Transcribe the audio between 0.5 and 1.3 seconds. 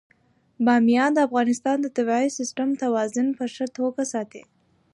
بامیان د